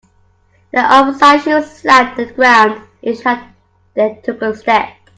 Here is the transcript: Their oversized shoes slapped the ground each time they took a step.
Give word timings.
Their 0.73 0.91
oversized 0.91 1.43
shoes 1.43 1.71
slapped 1.71 2.17
the 2.17 2.25
ground 2.25 2.81
each 3.03 3.19
time 3.21 3.55
they 3.93 4.19
took 4.23 4.41
a 4.41 4.55
step. 4.55 4.89